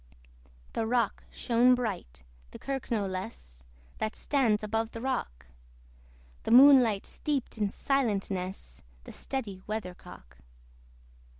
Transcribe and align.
The 0.73 0.87
rock 0.87 1.25
shone 1.29 1.75
bright, 1.75 2.23
the 2.49 2.57
kirk 2.57 2.89
no 2.89 3.05
less, 3.05 3.67
That 3.99 4.15
stands 4.15 4.63
above 4.63 4.93
the 4.93 4.99
rock: 4.99 5.45
The 6.41 6.49
moonlight 6.49 7.05
steeped 7.05 7.59
in 7.59 7.69
silentness 7.69 8.81
The 9.03 9.11
steady 9.11 9.61
weathercock. 9.67 10.39